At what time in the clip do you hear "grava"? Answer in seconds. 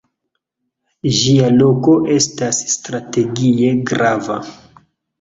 3.95-4.43